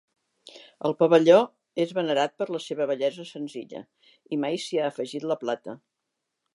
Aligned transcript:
El 0.87 0.95
pavelló 1.01 1.35
és 1.83 1.93
venerat 1.99 2.33
per 2.41 2.49
la 2.55 2.63
seva 2.69 2.89
bellesa 2.93 3.27
senzilla 3.33 3.85
i 4.37 4.43
mai 4.47 4.63
s'hi 4.65 4.81
ha 4.83 4.91
afegit 4.95 5.33
la 5.33 5.43
plata. 5.45 5.81